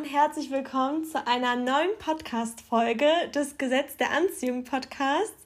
und 0.00 0.06
herzlich 0.06 0.50
willkommen 0.50 1.04
zu 1.04 1.26
einer 1.26 1.56
neuen 1.56 1.90
Podcast-Folge 1.98 3.04
des 3.34 3.58
Gesetz 3.58 3.98
der 3.98 4.10
Anziehung 4.10 4.64
Podcasts. 4.64 5.44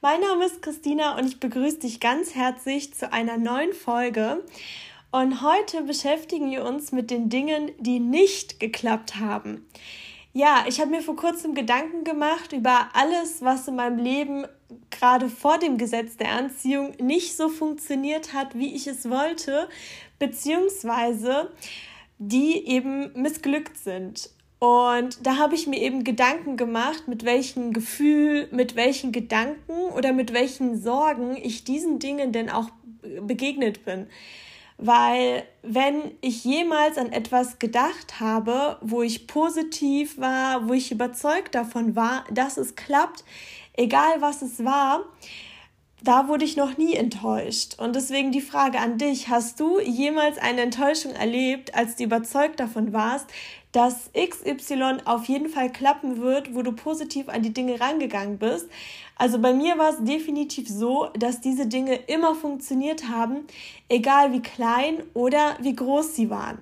Mein 0.00 0.22
Name 0.22 0.46
ist 0.46 0.62
Christina 0.62 1.18
und 1.18 1.26
ich 1.26 1.38
begrüße 1.38 1.80
dich 1.80 2.00
ganz 2.00 2.34
herzlich 2.34 2.94
zu 2.94 3.12
einer 3.12 3.36
neuen 3.36 3.74
Folge. 3.74 4.42
Und 5.10 5.42
heute 5.42 5.82
beschäftigen 5.82 6.50
wir 6.50 6.64
uns 6.64 6.92
mit 6.92 7.10
den 7.10 7.28
Dingen, 7.28 7.72
die 7.78 8.00
nicht 8.00 8.58
geklappt 8.58 9.16
haben. 9.16 9.66
Ja, 10.32 10.64
ich 10.66 10.80
habe 10.80 10.92
mir 10.92 11.02
vor 11.02 11.16
kurzem 11.16 11.54
Gedanken 11.54 12.02
gemacht 12.02 12.54
über 12.54 12.88
alles, 12.94 13.42
was 13.42 13.68
in 13.68 13.76
meinem 13.76 13.98
Leben 13.98 14.46
gerade 14.88 15.28
vor 15.28 15.58
dem 15.58 15.76
Gesetz 15.76 16.16
der 16.16 16.32
Anziehung 16.32 16.94
nicht 16.98 17.36
so 17.36 17.50
funktioniert 17.50 18.32
hat, 18.32 18.56
wie 18.56 18.74
ich 18.74 18.86
es 18.86 19.10
wollte, 19.10 19.68
beziehungsweise 20.18 21.50
die 22.20 22.66
eben 22.68 23.10
missglückt 23.20 23.78
sind. 23.78 24.28
Und 24.58 25.26
da 25.26 25.38
habe 25.38 25.54
ich 25.54 25.66
mir 25.66 25.80
eben 25.80 26.04
Gedanken 26.04 26.58
gemacht, 26.58 27.08
mit 27.08 27.24
welchem 27.24 27.72
Gefühl, 27.72 28.46
mit 28.52 28.76
welchen 28.76 29.10
Gedanken 29.10 29.88
oder 29.96 30.12
mit 30.12 30.34
welchen 30.34 30.80
Sorgen 30.80 31.34
ich 31.42 31.64
diesen 31.64 31.98
Dingen 31.98 32.30
denn 32.30 32.50
auch 32.50 32.68
begegnet 33.22 33.86
bin. 33.86 34.06
Weil 34.76 35.44
wenn 35.62 36.10
ich 36.20 36.44
jemals 36.44 36.98
an 36.98 37.10
etwas 37.10 37.58
gedacht 37.58 38.20
habe, 38.20 38.76
wo 38.82 39.00
ich 39.00 39.26
positiv 39.26 40.18
war, 40.18 40.68
wo 40.68 40.74
ich 40.74 40.92
überzeugt 40.92 41.54
davon 41.54 41.96
war, 41.96 42.24
dass 42.30 42.58
es 42.58 42.76
klappt, 42.76 43.24
egal 43.74 44.20
was 44.20 44.42
es 44.42 44.62
war, 44.62 45.04
da 46.02 46.28
wurde 46.28 46.44
ich 46.44 46.56
noch 46.56 46.78
nie 46.78 46.94
enttäuscht. 46.94 47.76
Und 47.78 47.94
deswegen 47.94 48.32
die 48.32 48.40
Frage 48.40 48.78
an 48.78 48.98
dich, 48.98 49.28
hast 49.28 49.60
du 49.60 49.80
jemals 49.80 50.38
eine 50.38 50.62
Enttäuschung 50.62 51.12
erlebt, 51.12 51.74
als 51.74 51.96
du 51.96 52.04
überzeugt 52.04 52.60
davon 52.60 52.92
warst, 52.92 53.26
dass 53.72 54.10
XY 54.12 54.98
auf 55.04 55.26
jeden 55.26 55.48
Fall 55.48 55.70
klappen 55.70 56.20
wird, 56.20 56.54
wo 56.54 56.62
du 56.62 56.72
positiv 56.72 57.28
an 57.28 57.42
die 57.42 57.52
Dinge 57.52 57.80
rangegangen 57.80 58.38
bist? 58.38 58.68
Also 59.16 59.38
bei 59.38 59.52
mir 59.52 59.78
war 59.78 59.90
es 59.90 60.02
definitiv 60.02 60.68
so, 60.68 61.08
dass 61.18 61.40
diese 61.40 61.66
Dinge 61.66 61.94
immer 61.94 62.34
funktioniert 62.34 63.08
haben, 63.08 63.46
egal 63.88 64.32
wie 64.32 64.40
klein 64.40 65.02
oder 65.14 65.56
wie 65.60 65.76
groß 65.76 66.16
sie 66.16 66.30
waren. 66.30 66.58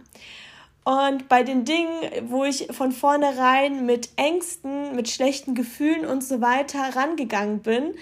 Und 0.85 1.29
bei 1.29 1.43
den 1.43 1.65
Dingen, 1.65 1.91
wo 2.31 2.45
ich 2.45 2.67
von 2.71 2.93
vornherein 2.93 3.85
mit 3.85 4.09
Ängsten, 4.17 4.97
mit 4.97 5.11
schlechten 5.11 5.55
Gefühlen 5.55 6.07
und 6.07 6.25
so 6.25 6.41
weiter 6.41 6.97
rangegangen 6.97 7.61
bin, 7.61 7.95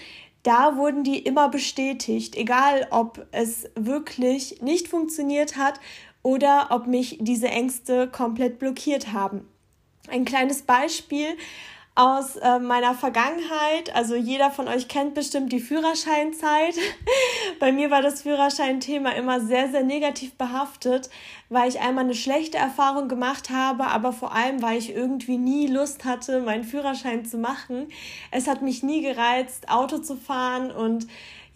da 0.47 0.77
wurden 0.77 1.03
die 1.03 1.19
immer 1.19 1.49
bestätigt, 1.49 2.37
egal 2.37 2.87
ob 2.89 3.27
es 3.31 3.69
wirklich 3.75 4.61
nicht 4.61 4.87
funktioniert 4.87 5.57
hat 5.57 5.81
oder 6.23 6.67
ob 6.69 6.87
mich 6.87 7.17
diese 7.19 7.49
Ängste 7.49 8.07
komplett 8.07 8.57
blockiert 8.57 9.11
haben. 9.11 9.45
Ein 10.07 10.23
kleines 10.23 10.61
Beispiel 10.61 11.35
aus 11.97 12.35
äh, 12.35 12.59
meiner 12.59 12.93
Vergangenheit. 12.93 13.93
Also 13.95 14.15
jeder 14.15 14.51
von 14.51 14.67
euch 14.67 14.87
kennt 14.87 15.15
bestimmt 15.15 15.51
die 15.51 15.59
Führerscheinzeit. 15.59 16.75
Bei 17.59 17.71
mir 17.71 17.89
war 17.89 18.03
das 18.03 18.21
Führerscheinthema 18.21 19.09
immer 19.11 19.41
sehr, 19.41 19.69
sehr 19.69 19.83
negativ 19.83 20.35
behaftet, 20.35 21.09
weil 21.49 21.67
ich 21.67 21.79
einmal 21.79 22.03
eine 22.03 22.13
schlechte 22.13 22.59
Erfahrung 22.59 23.07
gemacht 23.07 23.49
habe, 23.49 23.87
aber 23.87 24.13
vor 24.13 24.31
allem, 24.31 24.61
weil 24.61 24.77
ich 24.77 24.93
irgendwie 24.93 25.39
nie 25.39 25.65
Lust 25.65 26.05
hatte, 26.05 26.41
meinen 26.41 26.63
Führerschein 26.63 27.25
zu 27.25 27.39
machen. 27.39 27.87
Es 28.29 28.47
hat 28.47 28.61
mich 28.61 28.83
nie 28.83 29.01
gereizt, 29.01 29.67
Auto 29.67 29.97
zu 29.97 30.15
fahren 30.15 30.69
und 30.69 31.07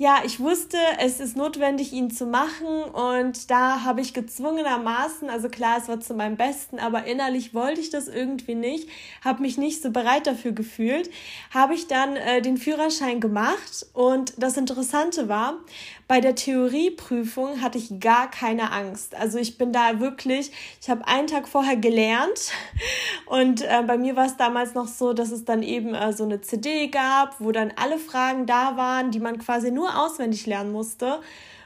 ja, 0.02 0.24
ich 0.26 0.40
wusste, 0.40 0.78
es 0.98 1.20
ist 1.20 1.38
notwendig, 1.38 1.94
ihn 1.94 2.10
zu 2.10 2.26
machen 2.26 2.66
und 2.66 3.52
da 3.52 3.84
habe 3.84 4.02
ich 4.02 4.16
gezwungenermaßen, 4.16 5.30
also 5.30 5.48
klar, 5.48 5.78
es 5.78 5.88
war 5.90 6.00
zu 6.00 6.16
meinem 6.16 6.38
Besten, 6.38 6.80
aber 6.80 7.06
innerlich 7.06 7.54
wollte 7.54 7.82
ich 7.82 7.92
das 7.92 8.08
irgendwie 8.08 8.56
nicht, 8.56 8.90
habe 9.24 9.44
mich 9.44 9.60
nicht 9.60 9.84
so 9.84 9.92
bereit 9.92 10.26
dafür 10.26 10.54
gefühlt, 10.54 11.12
habe 11.54 11.76
ich 11.76 11.86
dann 11.86 12.16
äh, 12.16 12.42
den 12.42 12.58
Führerschein 12.58 13.20
gemacht 13.20 13.86
und 13.94 14.34
das 14.38 14.58
Interessante 14.58 15.30
war, 15.30 15.60
bei 16.08 16.20
der 16.20 16.34
Theorieprüfung 16.34 17.62
hatte 17.62 17.78
ich 17.78 18.02
gar 18.02 18.30
keine 18.30 18.74
Angst. 18.74 19.16
Also 19.16 19.38
ich 19.38 19.58
bin 19.58 19.72
da 19.72 20.02
wirklich, 20.02 20.52
ich 20.82 20.90
habe 20.90 21.08
einen 21.08 21.28
Tag 21.28 21.48
vorher 21.48 21.78
gelernt 21.78 22.52
und 23.28 23.62
äh, 23.62 23.84
bei 23.86 23.98
mir 23.98 24.16
war 24.16 24.26
es 24.26 24.36
damals 24.36 24.74
noch 24.74 24.88
so, 24.88 25.14
dass 25.14 25.32
es 25.32 25.46
dann 25.46 25.64
eben 25.64 25.94
äh, 25.94 26.12
so 26.12 26.24
eine 26.24 26.42
CD 26.42 26.88
gab, 26.88 27.40
wo 27.40 27.52
dann 27.52 27.72
alle 27.76 28.00
Fragen 28.00 28.48
da 28.48 28.76
waren, 28.76 29.12
die 29.12 29.20
man 29.20 29.38
quasi 29.38 29.72
nur 29.72 29.91
auswendig 29.98 30.46
lernen 30.46 30.72
musste. 30.72 31.20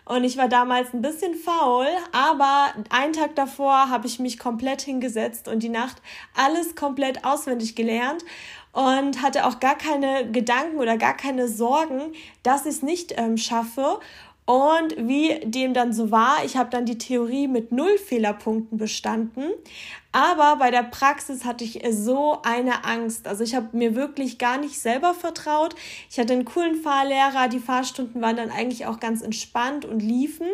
Und 0.06 0.24
ich 0.24 0.38
war 0.38 0.48
damals 0.48 0.94
ein 0.94 1.02
bisschen 1.02 1.34
faul, 1.34 1.88
aber 2.12 2.74
einen 2.90 3.14
Tag 3.14 3.36
davor 3.36 3.90
habe 3.90 4.06
ich 4.06 4.20
mich 4.20 4.38
komplett 4.38 4.82
hingesetzt 4.82 5.48
und 5.48 5.64
die 5.64 5.70
Nacht 5.70 5.98
alles 6.36 6.76
komplett 6.76 7.26
auswendig 7.26 7.76
gelernt 7.76 8.24
und 8.72 9.24
hatte 9.24 9.48
auch 9.48 9.60
gar 9.60 9.76
keine 9.76 10.30
Gedanken 10.30 10.78
oder 10.78 10.98
gar 10.98 11.16
keine 11.16 11.48
Sorgen, 11.48 12.14
dass 12.44 12.68
ich 12.68 12.76
es 12.76 12.82
nicht 12.84 13.16
ähm, 13.18 13.38
schaffe. 13.38 14.00
Und 14.46 14.96
wie 14.98 15.40
dem 15.44 15.74
dann 15.74 15.92
so 15.92 16.12
war, 16.12 16.46
ich 16.46 16.56
habe 16.56 16.70
dann 16.70 16.86
die 16.86 17.00
Theorie 17.00 17.48
mit 17.48 17.72
null 17.72 17.98
Fehlerpunkten 17.98 18.78
bestanden. 18.78 19.46
Aber 20.16 20.56
bei 20.56 20.72
der 20.72 20.84
Praxis 20.84 21.44
hatte 21.44 21.66
ich 21.66 21.84
so 21.90 22.40
eine 22.42 22.86
Angst. 22.86 23.28
Also 23.28 23.44
ich 23.44 23.54
habe 23.54 23.76
mir 23.76 23.96
wirklich 23.96 24.38
gar 24.38 24.58
nicht 24.58 24.80
selber 24.80 25.14
vertraut. 25.14 25.76
Ich 26.10 26.18
hatte 26.18 26.32
einen 26.32 26.46
coolen 26.46 26.82
Fahrlehrer. 26.82 27.50
Die 27.50 27.60
Fahrstunden 27.60 28.22
waren 28.22 28.38
dann 28.38 28.50
eigentlich 28.50 28.86
auch 28.86 29.02
ganz 29.02 29.22
entspannt 29.22 29.84
und 29.84 30.00
liefen. 30.00 30.48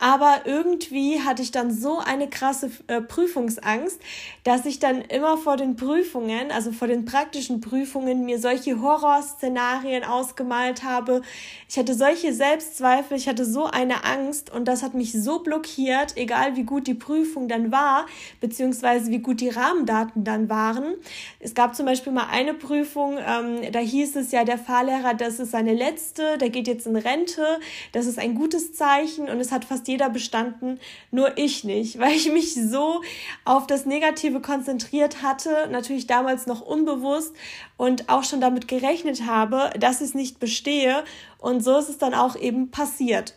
Aber 0.00 0.46
irgendwie 0.46 1.20
hatte 1.20 1.42
ich 1.42 1.50
dann 1.50 1.70
so 1.70 1.98
eine 1.98 2.30
krasse 2.30 2.70
äh, 2.86 3.02
Prüfungsangst, 3.02 4.00
dass 4.42 4.64
ich 4.64 4.78
dann 4.78 5.02
immer 5.02 5.36
vor 5.36 5.58
den 5.58 5.76
Prüfungen, 5.76 6.50
also 6.50 6.72
vor 6.72 6.88
den 6.88 7.04
praktischen 7.04 7.60
Prüfungen, 7.60 8.24
mir 8.24 8.38
solche 8.38 8.80
Horrorszenarien 8.80 10.02
ausgemalt 10.04 10.82
habe. 10.82 11.20
Ich 11.68 11.76
hatte 11.76 11.92
solche 11.92 12.32
Selbstzweifel. 12.32 13.18
Ich 13.18 13.28
hatte 13.28 13.44
so 13.44 13.66
eine 13.66 14.04
Angst 14.04 14.50
und 14.50 14.64
das 14.64 14.82
hat 14.82 14.94
mich 14.94 15.12
so 15.12 15.40
blockiert, 15.40 16.16
egal 16.16 16.56
wie 16.56 16.64
gut 16.64 16.86
die 16.86 16.94
Prüfung 16.94 17.48
dann 17.48 17.70
war, 17.70 18.06
beziehungsweise 18.40 18.93
beziehungsweise 18.94 19.10
wie 19.10 19.18
gut 19.18 19.40
die 19.40 19.48
Rahmendaten 19.48 20.24
dann 20.24 20.48
waren. 20.48 20.94
Es 21.40 21.54
gab 21.54 21.74
zum 21.74 21.86
Beispiel 21.86 22.12
mal 22.12 22.28
eine 22.30 22.54
Prüfung, 22.54 23.18
ähm, 23.18 23.72
da 23.72 23.78
hieß 23.78 24.16
es 24.16 24.32
ja, 24.32 24.44
der 24.44 24.58
Fahrlehrer, 24.58 25.14
das 25.14 25.38
ist 25.38 25.50
seine 25.50 25.74
letzte, 25.74 26.38
der 26.38 26.50
geht 26.50 26.66
jetzt 26.66 26.86
in 26.86 26.96
Rente, 26.96 27.44
das 27.92 28.06
ist 28.06 28.18
ein 28.18 28.34
gutes 28.34 28.72
Zeichen 28.72 29.28
und 29.28 29.40
es 29.40 29.52
hat 29.52 29.64
fast 29.64 29.88
jeder 29.88 30.10
bestanden, 30.10 30.78
nur 31.10 31.36
ich 31.36 31.64
nicht, 31.64 31.98
weil 31.98 32.12
ich 32.12 32.30
mich 32.32 32.54
so 32.54 33.00
auf 33.44 33.66
das 33.66 33.86
Negative 33.86 34.40
konzentriert 34.40 35.22
hatte, 35.22 35.68
natürlich 35.70 36.06
damals 36.06 36.46
noch 36.46 36.60
unbewusst 36.60 37.34
und 37.76 38.08
auch 38.08 38.24
schon 38.24 38.40
damit 38.40 38.68
gerechnet 38.68 39.26
habe, 39.26 39.70
dass 39.78 40.00
ich 40.00 40.08
es 40.08 40.14
nicht 40.14 40.38
bestehe 40.38 41.04
und 41.38 41.62
so 41.62 41.76
ist 41.78 41.88
es 41.88 41.98
dann 41.98 42.14
auch 42.14 42.36
eben 42.36 42.70
passiert. 42.70 43.34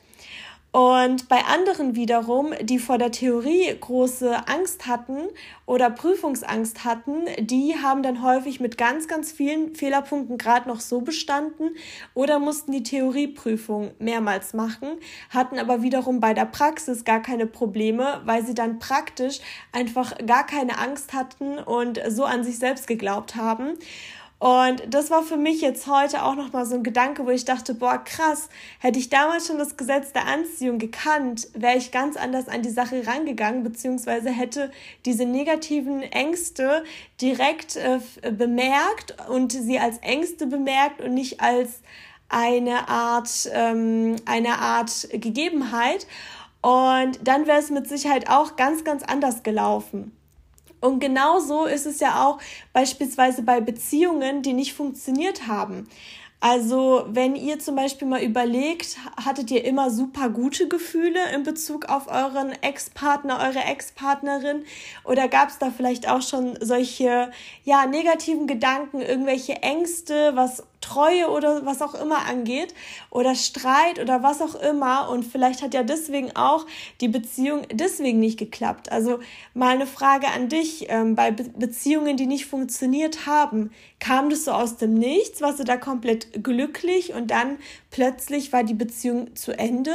Und 0.78 1.28
bei 1.28 1.44
anderen 1.44 1.96
wiederum, 1.96 2.54
die 2.62 2.78
vor 2.78 3.00
der 3.00 3.10
Theorie 3.10 3.76
große 3.82 4.48
Angst 4.48 4.86
hatten 4.86 5.18
oder 5.66 5.90
Prüfungsangst 5.90 6.86
hatten, 6.86 7.26
die 7.40 7.78
haben 7.82 8.04
dann 8.04 8.22
häufig 8.22 8.60
mit 8.60 8.78
ganz, 8.78 9.08
ganz 9.08 9.32
vielen 9.32 9.74
Fehlerpunkten 9.74 10.38
gerade 10.38 10.70
noch 10.70 10.80
so 10.80 11.02
bestanden 11.02 11.72
oder 12.14 12.38
mussten 12.38 12.74
die 12.74 12.84
Theorieprüfung 12.84 13.90
mehrmals 13.98 14.54
machen, 14.54 14.90
hatten 15.32 15.58
aber 15.58 15.82
wiederum 15.82 16.20
bei 16.20 16.36
der 16.36 16.46
Praxis 16.46 17.04
gar 17.04 17.24
keine 17.24 17.48
Probleme, 17.48 18.22
weil 18.26 18.46
sie 18.46 18.54
dann 18.54 18.78
praktisch 18.78 19.40
einfach 19.72 20.14
gar 20.28 20.46
keine 20.46 20.78
Angst 20.78 21.12
hatten 21.14 21.58
und 21.58 22.00
so 22.08 22.24
an 22.24 22.44
sich 22.44 22.60
selbst 22.60 22.86
geglaubt 22.86 23.36
haben. 23.36 23.80
Und 24.40 24.84
das 24.94 25.10
war 25.10 25.24
für 25.24 25.38
mich 25.38 25.62
jetzt 25.62 25.88
heute 25.88 26.24
auch 26.24 26.36
nochmal 26.36 26.66
so 26.68 26.76
ein 26.76 26.84
Gedanke, 26.84 27.26
wo 27.26 27.32
ich 27.32 27.46
dachte, 27.46 27.74
boah, 27.74 27.98
krass, 27.98 28.50
hätte 28.80 29.00
ich 29.00 29.10
damals 29.10 29.48
schon 29.48 29.58
das 29.58 29.78
Gesetz 29.78 30.14
der 30.14 30.28
Anziehung 30.28 30.78
gekannt, 30.78 31.48
wäre 31.56 31.78
ich 31.78 31.92
ganz 31.92 32.18
anders 32.18 32.48
an 32.48 32.62
die 32.62 32.70
Sache 32.70 33.08
rangegangen, 33.08 33.64
beziehungsweise 33.64 34.30
hätte 34.30 34.72
diese 35.06 35.26
negativen 35.26 36.04
Ängste 36.04 36.84
direkt 37.20 37.78
äh, 37.78 38.00
bemerkt 38.32 39.16
und 39.28 39.52
sie 39.54 39.80
als 39.80 39.98
Ängste 40.00 40.46
bemerkt 40.46 41.02
und 41.02 41.16
nicht 41.16 41.42
als 41.42 41.82
eine 42.30 42.90
Art, 42.90 43.50
ähm, 43.54 44.18
eine 44.26 44.60
Art 44.60 45.08
Gegebenheit. 45.12 46.06
Und 46.62 47.20
dann 47.24 47.48
wäre 47.48 47.60
es 47.60 47.72
mit 47.72 47.88
Sicherheit 47.88 48.30
auch 48.30 48.56
ganz, 48.56 48.84
ganz 48.84 49.02
anders 49.02 49.42
gelaufen. 49.42 50.17
Und 50.80 51.00
genauso 51.00 51.66
ist 51.66 51.86
es 51.86 52.00
ja 52.00 52.24
auch 52.24 52.40
beispielsweise 52.74 53.42
bei 53.42 53.62
Beziehungen, 53.62 54.42
die 54.42 54.54
nicht 54.54 54.74
funktioniert 54.74 55.48
haben. 55.48 55.88
Also, 56.40 57.04
wenn 57.10 57.36
ihr 57.36 57.58
zum 57.58 57.76
Beispiel 57.76 58.08
mal 58.08 58.22
überlegt, 58.22 58.98
hattet 59.26 59.50
ihr 59.50 59.66
immer 59.66 59.90
super 59.90 60.30
gute 60.30 60.68
Gefühle 60.68 61.20
in 61.34 61.42
Bezug 61.42 61.86
auf 61.90 62.08
euren 62.08 62.52
Ex-Partner, 62.62 63.40
eure 63.40 63.64
Ex-Partnerin? 63.64 64.64
Oder 65.04 65.30
gab 65.30 65.50
es 65.50 65.58
da 65.58 65.72
vielleicht 65.76 66.08
auch 66.08 66.22
schon 66.22 66.56
solche, 66.62 67.32
ja, 67.64 67.88
negativen 67.88 68.46
Gedanken, 68.46 69.02
irgendwelche 69.02 69.64
Ängste, 69.64 70.36
was 70.36 70.64
Treue 70.88 71.30
oder 71.30 71.66
was 71.66 71.82
auch 71.82 71.94
immer 71.94 72.26
angeht 72.26 72.74
oder 73.10 73.36
Streit 73.36 74.00
oder 74.00 74.24
was 74.24 74.42
auch 74.42 74.56
immer 74.56 75.10
und 75.10 75.24
vielleicht 75.24 75.62
hat 75.62 75.74
ja 75.74 75.84
deswegen 75.84 76.34
auch 76.36 76.66
die 77.02 77.10
Beziehung 77.10 77.64
deswegen 77.72 78.20
nicht 78.20 78.40
geklappt. 78.40 78.92
Also 78.92 79.20
mal 79.54 79.76
eine 79.76 79.86
Frage 79.86 80.28
an 80.28 80.48
dich 80.48 80.86
ähm, 80.90 81.16
bei 81.16 81.32
Be 81.32 81.44
Beziehungen, 81.58 82.16
die 82.16 82.28
nicht 82.28 82.46
funktioniert 82.46 83.26
haben. 83.26 83.72
Kam 84.00 84.30
das 84.30 84.46
so 84.46 84.52
aus 84.52 84.78
dem 84.78 84.94
Nichts? 84.94 85.42
Warst 85.42 85.60
du 85.60 85.64
da 85.64 85.76
komplett 85.76 86.44
glücklich 86.44 87.14
und 87.14 87.32
dann 87.32 87.58
plötzlich 87.92 88.54
war 88.54 88.64
die 88.64 88.74
Beziehung 88.74 89.36
zu 89.36 89.58
Ende? 89.58 89.92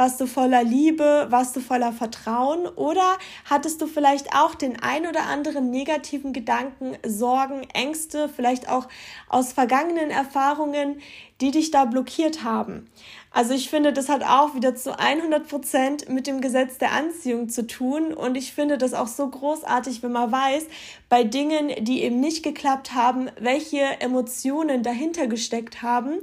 Warst 0.00 0.18
du 0.18 0.26
voller 0.26 0.64
Liebe? 0.64 1.26
Warst 1.28 1.54
du 1.54 1.60
voller 1.60 1.92
Vertrauen? 1.92 2.66
Oder 2.66 3.18
hattest 3.44 3.82
du 3.82 3.86
vielleicht 3.86 4.34
auch 4.34 4.54
den 4.54 4.80
ein 4.80 5.06
oder 5.06 5.24
anderen 5.24 5.70
negativen 5.70 6.32
Gedanken, 6.32 6.96
Sorgen, 7.06 7.64
Ängste, 7.74 8.30
vielleicht 8.34 8.70
auch 8.70 8.88
aus 9.28 9.52
vergangenen 9.52 10.08
Erfahrungen, 10.08 11.02
die 11.42 11.50
dich 11.50 11.70
da 11.70 11.84
blockiert 11.84 12.42
haben? 12.42 12.88
Also 13.30 13.52
ich 13.52 13.68
finde, 13.68 13.92
das 13.92 14.08
hat 14.08 14.24
auch 14.24 14.54
wieder 14.54 14.74
zu 14.74 14.98
100 14.98 15.46
Prozent 15.46 16.08
mit 16.08 16.26
dem 16.26 16.40
Gesetz 16.40 16.78
der 16.78 16.92
Anziehung 16.92 17.50
zu 17.50 17.66
tun. 17.66 18.14
Und 18.14 18.38
ich 18.38 18.54
finde 18.54 18.78
das 18.78 18.94
auch 18.94 19.06
so 19.06 19.28
großartig, 19.28 20.02
wenn 20.02 20.12
man 20.12 20.32
weiß, 20.32 20.66
bei 21.10 21.24
Dingen, 21.24 21.84
die 21.84 22.02
eben 22.02 22.20
nicht 22.20 22.42
geklappt 22.42 22.94
haben, 22.94 23.30
welche 23.38 24.00
Emotionen 24.00 24.82
dahinter 24.82 25.26
gesteckt 25.26 25.82
haben, 25.82 26.20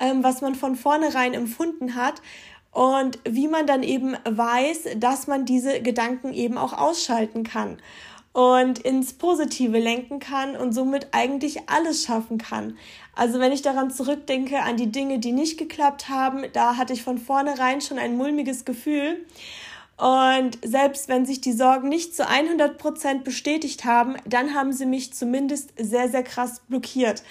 ähm, 0.00 0.24
was 0.24 0.40
man 0.40 0.56
von 0.56 0.74
vornherein 0.74 1.34
empfunden 1.34 1.94
hat 1.94 2.20
und 2.72 3.18
wie 3.24 3.48
man 3.48 3.66
dann 3.66 3.82
eben 3.82 4.16
weiß, 4.24 4.96
dass 4.96 5.26
man 5.26 5.44
diese 5.44 5.80
Gedanken 5.82 6.32
eben 6.32 6.58
auch 6.58 6.72
ausschalten 6.72 7.44
kann 7.44 7.78
und 8.32 8.78
ins 8.78 9.12
Positive 9.12 9.78
lenken 9.78 10.18
kann 10.18 10.56
und 10.56 10.72
somit 10.72 11.08
eigentlich 11.12 11.68
alles 11.68 12.04
schaffen 12.04 12.38
kann. 12.38 12.78
Also 13.14 13.38
wenn 13.38 13.52
ich 13.52 13.60
daran 13.60 13.90
zurückdenke, 13.90 14.60
an 14.60 14.78
die 14.78 14.90
Dinge, 14.90 15.18
die 15.18 15.32
nicht 15.32 15.58
geklappt 15.58 16.08
haben, 16.08 16.44
da 16.54 16.78
hatte 16.78 16.94
ich 16.94 17.02
von 17.02 17.18
vornherein 17.18 17.82
schon 17.82 17.98
ein 17.98 18.16
mulmiges 18.16 18.64
Gefühl. 18.64 19.26
Und 19.98 20.58
selbst 20.64 21.08
wenn 21.08 21.26
sich 21.26 21.42
die 21.42 21.52
Sorgen 21.52 21.90
nicht 21.90 22.16
zu 22.16 22.26
100 22.26 22.78
Prozent 22.78 23.22
bestätigt 23.22 23.84
haben, 23.84 24.16
dann 24.24 24.54
haben 24.54 24.72
sie 24.72 24.86
mich 24.86 25.12
zumindest 25.12 25.74
sehr, 25.76 26.08
sehr 26.08 26.22
krass 26.22 26.62
blockiert. 26.68 27.22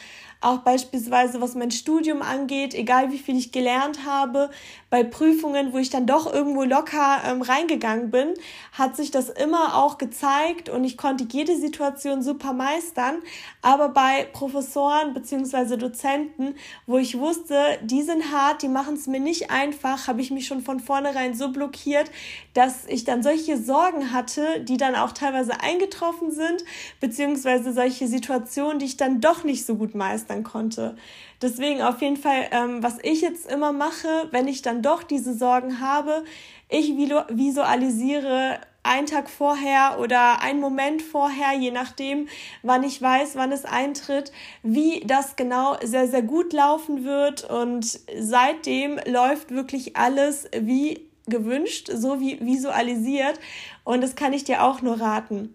Auch 0.43 0.57
beispielsweise, 0.59 1.39
was 1.39 1.53
mein 1.53 1.69
Studium 1.69 2.23
angeht, 2.23 2.73
egal 2.73 3.11
wie 3.11 3.19
viel 3.19 3.37
ich 3.37 3.51
gelernt 3.51 4.07
habe, 4.07 4.49
bei 4.89 5.03
Prüfungen, 5.03 5.71
wo 5.71 5.77
ich 5.77 5.91
dann 5.91 6.07
doch 6.07 6.33
irgendwo 6.33 6.63
locker 6.63 7.21
ähm, 7.27 7.43
reingegangen 7.43 8.09
bin, 8.09 8.33
hat 8.73 8.95
sich 8.95 9.11
das 9.11 9.29
immer 9.29 9.75
auch 9.77 9.99
gezeigt 9.99 10.67
und 10.67 10.83
ich 10.83 10.97
konnte 10.97 11.27
jede 11.29 11.55
Situation 11.55 12.23
super 12.23 12.53
meistern. 12.53 13.17
Aber 13.61 13.89
bei 13.89 14.27
Professoren 14.33 15.13
beziehungsweise 15.13 15.77
Dozenten, 15.77 16.55
wo 16.87 16.97
ich 16.97 17.19
wusste, 17.19 17.77
die 17.83 18.01
sind 18.01 18.31
hart, 18.31 18.63
die 18.63 18.67
machen 18.67 18.95
es 18.95 19.05
mir 19.05 19.19
nicht 19.19 19.51
einfach, 19.51 20.07
habe 20.07 20.21
ich 20.21 20.31
mich 20.31 20.47
schon 20.47 20.61
von 20.61 20.79
vornherein 20.79 21.35
so 21.35 21.51
blockiert, 21.51 22.09
dass 22.55 22.85
ich 22.87 23.03
dann 23.03 23.21
solche 23.21 23.61
Sorgen 23.61 24.11
hatte, 24.11 24.61
die 24.61 24.77
dann 24.77 24.95
auch 24.95 25.11
teilweise 25.11 25.61
eingetroffen 25.61 26.31
sind, 26.31 26.65
beziehungsweise 26.99 27.73
solche 27.73 28.07
Situationen, 28.07 28.79
die 28.79 28.85
ich 28.85 28.97
dann 28.97 29.21
doch 29.21 29.43
nicht 29.43 29.67
so 29.67 29.75
gut 29.75 29.93
meistern 29.93 30.30
begeistern 30.31 30.43
konnte. 30.43 30.95
Deswegen 31.41 31.81
auf 31.81 32.01
jeden 32.01 32.17
Fall, 32.17 32.47
ähm, 32.51 32.83
was 32.83 32.97
ich 33.03 33.21
jetzt 33.21 33.51
immer 33.51 33.73
mache, 33.73 34.27
wenn 34.31 34.47
ich 34.47 34.61
dann 34.61 34.81
doch 34.81 35.03
diese 35.03 35.33
Sorgen 35.33 35.79
habe, 35.79 36.23
ich 36.69 36.95
visualisiere 36.95 38.59
einen 38.83 39.05
Tag 39.05 39.29
vorher 39.29 39.99
oder 39.99 40.41
einen 40.41 40.59
Moment 40.59 41.01
vorher, 41.01 41.53
je 41.53 41.71
nachdem, 41.71 42.27
wann 42.63 42.83
ich 42.83 43.01
weiß, 43.01 43.35
wann 43.35 43.51
es 43.51 43.65
eintritt, 43.65 44.31
wie 44.63 45.01
das 45.05 45.35
genau 45.35 45.75
sehr, 45.83 46.07
sehr 46.07 46.23
gut 46.23 46.53
laufen 46.53 47.03
wird. 47.03 47.43
Und 47.49 47.99
seitdem 48.17 48.99
läuft 49.05 49.51
wirklich 49.51 49.97
alles 49.97 50.47
wie 50.57 51.07
gewünscht, 51.27 51.91
so 51.93 52.19
wie 52.19 52.39
visualisiert. 52.39 53.39
Und 53.83 54.01
das 54.01 54.15
kann 54.15 54.33
ich 54.33 54.45
dir 54.45 54.63
auch 54.63 54.81
nur 54.81 54.99
raten. 54.99 55.53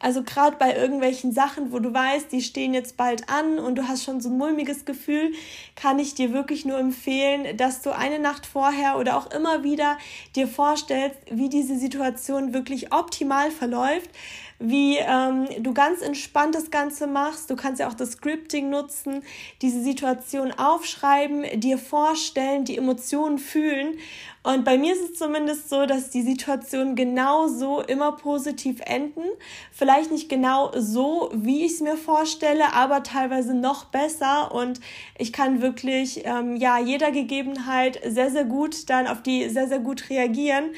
Also 0.00 0.22
gerade 0.22 0.56
bei 0.56 0.74
irgendwelchen 0.74 1.30
Sachen, 1.30 1.72
wo 1.72 1.78
du 1.78 1.92
weißt, 1.92 2.32
die 2.32 2.40
stehen 2.40 2.72
jetzt 2.72 2.96
bald 2.96 3.28
an 3.28 3.58
und 3.58 3.76
du 3.76 3.86
hast 3.86 4.02
schon 4.02 4.20
so 4.22 4.30
ein 4.30 4.38
mulmiges 4.38 4.86
Gefühl, 4.86 5.32
kann 5.76 5.98
ich 5.98 6.14
dir 6.14 6.32
wirklich 6.32 6.64
nur 6.64 6.78
empfehlen, 6.78 7.56
dass 7.58 7.82
du 7.82 7.94
eine 7.94 8.18
Nacht 8.18 8.46
vorher 8.46 8.98
oder 8.98 9.16
auch 9.18 9.30
immer 9.30 9.62
wieder 9.62 9.98
dir 10.34 10.48
vorstellst, 10.48 11.18
wie 11.30 11.50
diese 11.50 11.78
Situation 11.78 12.54
wirklich 12.54 12.94
optimal 12.94 13.50
verläuft, 13.50 14.10
wie 14.58 14.98
ähm, 14.98 15.48
du 15.58 15.74
ganz 15.74 16.02
entspannt 16.02 16.54
das 16.54 16.70
Ganze 16.70 17.06
machst. 17.06 17.50
Du 17.50 17.56
kannst 17.56 17.80
ja 17.80 17.88
auch 17.88 17.94
das 17.94 18.12
Scripting 18.12 18.70
nutzen, 18.70 19.22
diese 19.60 19.82
Situation 19.82 20.52
aufschreiben, 20.52 21.60
dir 21.60 21.78
vorstellen, 21.78 22.64
die 22.64 22.76
Emotionen 22.76 23.38
fühlen. 23.38 23.98
Und 24.42 24.64
bei 24.64 24.78
mir 24.78 24.94
ist 24.94 25.02
es 25.02 25.18
zumindest 25.18 25.68
so, 25.68 25.84
dass 25.84 26.08
die 26.08 26.22
Situationen 26.22 26.96
genau 26.96 27.46
so 27.46 27.82
immer 27.82 28.12
positiv 28.12 28.80
enden. 28.86 29.22
Vielleicht 29.70 30.10
nicht 30.10 30.30
genau 30.30 30.72
so, 30.74 31.30
wie 31.34 31.66
ich 31.66 31.72
es 31.72 31.80
mir 31.80 31.98
vorstelle, 31.98 32.72
aber 32.72 33.02
teilweise 33.02 33.52
noch 33.52 33.84
besser. 33.86 34.54
Und 34.54 34.80
ich 35.18 35.34
kann 35.34 35.60
wirklich, 35.60 36.22
ähm, 36.24 36.56
ja, 36.56 36.78
jeder 36.78 37.10
Gegebenheit 37.10 38.00
sehr, 38.06 38.30
sehr 38.30 38.44
gut 38.44 38.88
dann 38.88 39.06
auf 39.06 39.22
die 39.22 39.50
sehr, 39.50 39.68
sehr 39.68 39.80
gut 39.80 40.08
reagieren. 40.08 40.70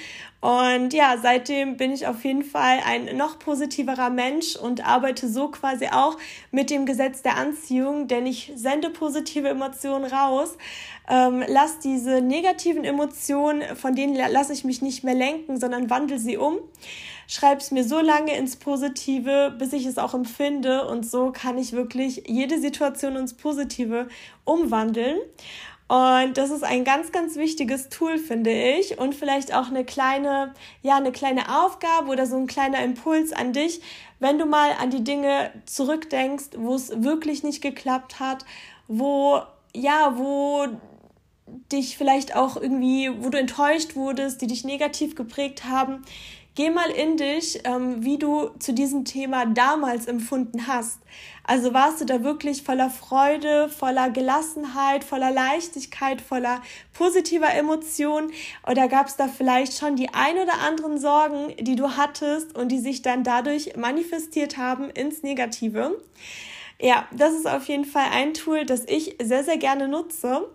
Und 0.43 0.93
ja, 0.93 1.19
seitdem 1.23 1.77
bin 1.77 1.93
ich 1.93 2.09
auf 2.09 2.25
jeden 2.25 2.43
Fall 2.43 2.81
ein 2.85 3.17
noch 3.17 3.39
positiverer 3.39 4.11
Mensch 4.11 4.57
und 4.57 4.85
arbeite 4.85 5.29
so 5.29 5.47
quasi 5.53 5.87
auch 5.87 6.19
mit 6.51 6.69
dem 6.69 6.85
Gesetz 6.85 7.23
der 7.23 7.37
Anziehung, 7.37 8.09
denn 8.09 8.27
ich 8.27 8.51
sende 8.57 8.91
positive 8.91 9.49
Emotionen 9.49 10.05
raus. 10.05 10.59
Ähm, 11.09 11.43
lass 11.47 11.79
diese 11.81 12.21
negativen 12.21 12.85
Emotionen, 12.85 13.63
von 13.77 13.95
denen 13.95 14.15
lasse 14.15 14.53
ich 14.53 14.65
mich 14.65 14.83
nicht 14.83 15.05
mehr 15.05 15.15
lenken, 15.15 15.59
sondern 15.59 15.91
wandle 15.91 16.19
sie 16.19 16.37
um. 16.37 16.59
Schreib 17.27 17.61
es 17.61 17.71
mir 17.71 17.85
so 17.85 18.01
lange 18.01 18.37
ins 18.37 18.57
Positive, 18.57 19.55
bis 19.59 19.73
ich 19.73 19.87
es 19.87 19.99
auch 19.99 20.15
empfinde. 20.15 20.87
Und 20.87 21.09
so 21.09 21.33
kann 21.33 21.59
ich 21.59 21.73
wirklich 21.73 22.25
jede 22.27 22.61
Situation 22.61 23.17
ins 23.17 23.35
Positive 23.35 24.09
umwandeln. 24.45 25.19
Und 25.89 26.39
das 26.39 26.51
ist 26.51 26.65
ein 26.65 26.85
ganz, 26.85 27.13
ganz 27.13 27.37
wichtiges 27.37 27.91
Tool, 27.91 28.17
finde 28.17 28.51
ich. 28.51 28.99
Und 28.99 29.15
vielleicht 29.15 29.55
auch 29.55 29.69
eine 29.69 29.85
kleine, 29.85 30.55
ja, 30.81 30.97
eine 30.97 31.13
kleine 31.13 31.63
Aufgabe 31.63 32.09
oder 32.09 32.25
so 32.27 32.37
ein 32.37 32.47
kleiner 32.47 32.83
Impuls 32.83 33.33
an 33.33 33.53
dich, 33.53 33.83
wenn 34.19 34.39
du 34.39 34.47
mal 34.47 34.71
an 34.81 34.91
die 34.91 35.05
Dinge 35.05 35.51
zurückdenkst, 35.67 36.51
wo 36.57 36.75
es 36.75 37.03
wirklich 37.03 37.43
nicht 37.43 37.61
geklappt 37.61 38.21
hat, 38.21 38.47
wo, 38.89 39.43
ja, 39.75 40.15
wo 40.17 40.67
dich 41.47 41.97
vielleicht 41.97 42.37
auch 42.37 42.57
irgendwie, 42.57 43.11
wo 43.19 43.29
du 43.29 43.39
enttäuscht 43.39 43.97
wurdest, 43.97 44.41
die 44.43 44.47
dich 44.47 44.65
negativ 44.65 45.15
geprägt 45.15 45.65
haben. 45.65 46.03
Geh 46.55 46.69
mal 46.69 46.91
in 46.91 47.17
dich, 47.17 47.61
ähm, 47.65 48.05
wie 48.05 48.19
du 48.19 48.51
zu 48.59 48.75
diesem 48.75 49.07
Thema 49.07 49.47
damals 49.47 50.07
empfunden 50.07 50.67
hast. 50.67 50.99
Also 51.45 51.73
warst 51.73 52.03
du 52.03 52.05
da 52.05 52.23
wirklich 52.23 52.63
voller 52.63 52.91
Freude, 52.91 53.71
voller 53.71 54.11
Gelassenheit, 54.11 55.03
voller 55.03 55.31
Leichtigkeit, 55.31 56.21
voller 56.21 56.61
positiver 56.93 57.53
Emotionen 57.55 58.33
oder 58.69 58.87
gab 58.89 59.07
es 59.07 59.17
da 59.17 59.29
vielleicht 59.29 59.79
schon 59.79 59.97
die 59.97 60.13
ein 60.13 60.37
oder 60.37 60.61
anderen 60.61 60.99
Sorgen, 60.99 61.55
die 61.59 61.75
du 61.75 61.97
hattest 61.97 62.55
und 62.55 62.69
die 62.69 62.81
sich 62.81 63.01
dann 63.01 63.25
dadurch 63.25 63.75
manifestiert 63.77 64.59
haben 64.59 64.91
ins 64.91 65.23
Negative? 65.23 65.99
Ja, 66.79 67.07
das 67.13 67.33
ist 67.33 67.49
auf 67.49 67.67
jeden 67.67 67.87
Fall 67.87 68.07
ein 68.13 68.35
Tool, 68.35 68.67
das 68.67 68.85
ich 68.87 69.17
sehr, 69.23 69.43
sehr 69.43 69.57
gerne 69.57 69.89
nutze 69.89 70.49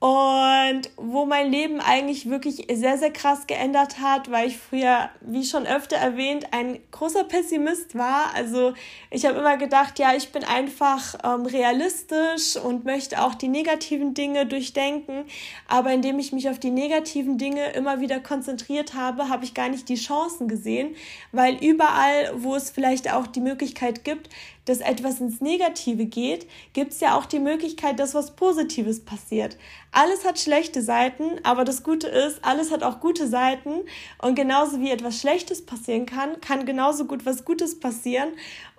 und 0.00 0.80
wo 0.96 1.26
mein 1.26 1.52
Leben 1.52 1.78
eigentlich 1.78 2.30
wirklich 2.30 2.66
sehr, 2.72 2.96
sehr 2.96 3.12
krass 3.12 3.46
geändert 3.46 4.00
hat, 4.00 4.30
weil 4.30 4.48
ich 4.48 4.56
früher, 4.56 5.10
wie 5.20 5.44
schon 5.44 5.66
öfter 5.66 5.96
erwähnt, 5.96 6.46
ein 6.52 6.78
großer 6.90 7.24
Pessimist 7.24 7.94
war. 7.98 8.34
Also 8.34 8.72
ich 9.10 9.26
habe 9.26 9.38
immer 9.38 9.58
gedacht, 9.58 9.98
ja, 9.98 10.14
ich 10.16 10.32
bin 10.32 10.42
einfach 10.42 11.16
ähm, 11.22 11.44
realistisch 11.44 12.56
und 12.56 12.86
möchte 12.86 13.20
auch 13.20 13.34
die 13.34 13.48
negativen 13.48 14.14
Dinge 14.14 14.46
durchdenken. 14.46 15.26
Aber 15.68 15.92
indem 15.92 16.18
ich 16.18 16.32
mich 16.32 16.48
auf 16.48 16.58
die 16.58 16.70
negativen 16.70 17.36
Dinge 17.36 17.72
immer 17.72 18.00
wieder 18.00 18.20
konzentriert 18.20 18.94
habe, 18.94 19.28
habe 19.28 19.44
ich 19.44 19.52
gar 19.52 19.68
nicht 19.68 19.90
die 19.90 19.96
Chancen 19.96 20.48
gesehen, 20.48 20.96
weil 21.30 21.62
überall, 21.62 22.32
wo 22.36 22.54
es 22.54 22.70
vielleicht 22.70 23.12
auch 23.12 23.26
die 23.26 23.42
Möglichkeit 23.42 24.02
gibt, 24.02 24.30
dass 24.64 24.80
etwas 24.80 25.20
ins 25.20 25.40
Negative 25.40 26.06
geht, 26.06 26.46
gibt 26.72 26.92
es 26.92 27.00
ja 27.00 27.16
auch 27.16 27.26
die 27.26 27.38
Möglichkeit, 27.38 27.98
dass 27.98 28.14
was 28.14 28.36
Positives 28.36 29.04
passiert. 29.04 29.56
Alles 29.92 30.24
hat 30.24 30.38
schlechte 30.38 30.82
Seiten, 30.82 31.40
aber 31.42 31.64
das 31.64 31.82
Gute 31.82 32.06
ist, 32.06 32.44
alles 32.44 32.70
hat 32.70 32.82
auch 32.82 33.00
gute 33.00 33.26
Seiten. 33.26 33.80
Und 34.22 34.34
genauso 34.34 34.80
wie 34.80 34.90
etwas 34.90 35.20
Schlechtes 35.20 35.64
passieren 35.64 36.06
kann, 36.06 36.40
kann 36.40 36.66
genauso 36.66 37.06
gut 37.06 37.26
was 37.26 37.44
Gutes 37.44 37.80
passieren. 37.80 38.28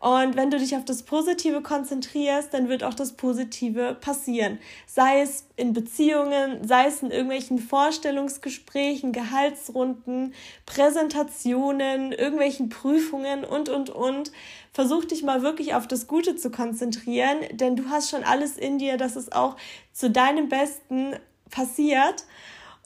Und 0.02 0.36
wenn 0.36 0.50
du 0.50 0.58
dich 0.58 0.76
auf 0.76 0.84
das 0.84 1.04
Positive 1.04 1.62
konzentrierst, 1.62 2.52
dann 2.56 2.70
wird 2.70 2.84
auch 2.84 2.96
das 2.96 3.14
Positive 3.14 3.96
passieren. 4.02 4.58
Sei 4.88 5.22
es 5.22 5.46
in 5.56 5.74
Beziehungen, 5.74 6.68
sei 6.68 6.88
es 6.88 7.04
in 7.04 7.12
irgendwelchen 7.12 7.60
Vorstellungsgesprächen, 7.60 9.12
Gehaltsrunden, 9.12 10.34
Präsentationen, 10.66 12.14
irgendwelchen 12.14 12.70
Prüfungen 12.70 13.46
und, 13.46 13.70
und, 13.70 13.92
und. 13.92 14.32
Versuch 14.74 15.06
dich 15.06 15.22
mal 15.22 15.44
wirklich 15.44 15.76
auf 15.76 15.88
das 15.88 16.08
Gute 16.08 16.36
zu 16.36 16.50
konzentrieren, 16.50 17.38
denn 17.52 17.76
du 17.76 17.90
hast 17.90 18.10
schon 18.10 18.24
alles 18.24 18.58
in 18.58 18.80
dir, 18.80 18.98
dass 18.98 19.16
es 19.16 19.32
auch 19.32 19.56
zu 19.94 20.10
deinem 20.10 20.50
Besten 20.50 21.16
passiert. 21.52 22.26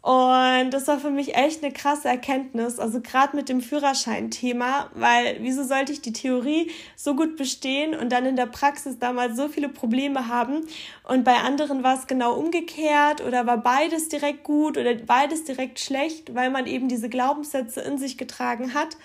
Und 0.06 0.70
das 0.70 0.88
war 0.88 1.00
für 1.00 1.10
mich 1.10 1.34
echt 1.34 1.64
eine 1.64 1.74
krasse 1.74 2.08
Erkenntnis, 2.08 2.78
also 2.78 3.02
gerade 3.02 3.36
mit 3.36 3.50
dem 3.50 3.60
Führerschein-Thema, 3.60 4.92
weil 4.94 5.38
wieso 5.40 5.64
sollte 5.64 5.94
ich 5.94 6.02
die 6.04 6.14
Theorie 6.14 6.70
so 6.96 7.16
gut 7.16 7.38
bestehen 7.38 7.96
und 7.96 8.12
dann 8.12 8.28
in 8.28 8.36
der 8.36 8.46
Praxis 8.46 9.00
damals 9.00 9.36
so 9.36 9.48
viele 9.48 9.68
Probleme 9.68 10.28
haben 10.28 10.62
und 11.06 11.24
bei 11.24 11.38
anderen 11.38 11.82
war 11.82 11.98
es 11.98 12.06
genau 12.06 12.36
umgekehrt 12.36 13.22
oder 13.26 13.48
war 13.48 13.58
beides 13.58 14.08
direkt 14.08 14.44
gut 14.44 14.78
oder 14.78 14.94
beides 14.94 15.44
direkt 15.44 15.80
schlecht, 15.80 16.36
weil 16.36 16.52
man 16.52 16.68
eben 16.68 16.88
diese 16.88 17.10
Glaubenssätze 17.10 17.82
in 17.82 17.98
sich 17.98 18.16
getragen 18.20 18.76
hat. 18.76 18.98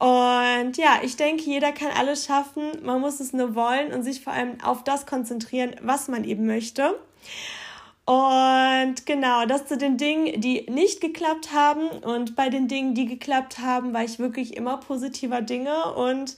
Und 0.00 0.76
ja, 0.76 0.98
ich 1.04 1.14
denke, 1.14 1.44
jeder 1.44 1.70
kann 1.70 1.92
alles 1.96 2.26
schaffen, 2.26 2.64
man 2.82 3.00
muss 3.00 3.20
es 3.20 3.32
nur 3.32 3.54
wollen 3.54 3.92
und 3.92 4.02
sich 4.02 4.24
vor 4.24 4.32
allem 4.32 4.60
auf 4.60 4.82
das 4.82 5.06
konzentrieren, 5.06 5.76
was 5.82 6.08
man 6.08 6.24
eben 6.24 6.46
möchte. 6.46 6.98
Und 8.04 9.06
genau, 9.06 9.46
das 9.46 9.66
zu 9.66 9.76
den 9.76 9.96
Dingen, 9.96 10.40
die 10.40 10.66
nicht 10.68 11.00
geklappt 11.00 11.52
haben. 11.52 11.88
Und 11.88 12.34
bei 12.34 12.48
den 12.48 12.66
Dingen, 12.66 12.94
die 12.94 13.06
geklappt 13.06 13.58
haben, 13.58 13.94
war 13.94 14.02
ich 14.02 14.18
wirklich 14.18 14.56
immer 14.56 14.78
positiver 14.78 15.40
Dinge. 15.40 15.94
Und 15.94 16.36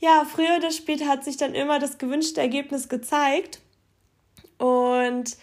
ja, 0.00 0.24
früher 0.24 0.56
oder 0.56 0.70
später 0.70 1.06
hat 1.06 1.24
sich 1.24 1.36
dann 1.36 1.54
immer 1.54 1.78
das 1.78 1.98
gewünschte 1.98 2.40
Ergebnis 2.40 2.88
gezeigt. 2.88 3.60
Und 4.58 5.36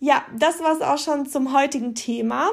ja, 0.00 0.24
das 0.36 0.60
war 0.60 0.72
es 0.72 0.82
auch 0.82 0.98
schon 0.98 1.26
zum 1.26 1.52
heutigen 1.54 1.94
Thema. 1.94 2.50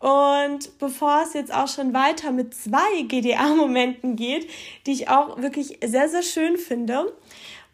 Und 0.00 0.78
bevor 0.78 1.22
es 1.22 1.32
jetzt 1.32 1.52
auch 1.52 1.68
schon 1.68 1.94
weiter 1.94 2.30
mit 2.30 2.54
zwei 2.54 3.02
GDA-Momenten 3.02 4.16
geht, 4.16 4.48
die 4.86 4.92
ich 4.92 5.08
auch 5.08 5.40
wirklich 5.40 5.78
sehr, 5.84 6.08
sehr 6.08 6.22
schön 6.22 6.58
finde, 6.58 7.12